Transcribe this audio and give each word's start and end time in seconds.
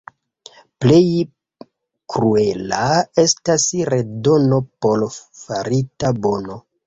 Plej 0.83 1.01
kruela 2.13 2.79
estas 3.25 3.67
redono 3.91 4.61
por 4.87 5.05
farita 5.43 6.13
bono. 6.27 6.59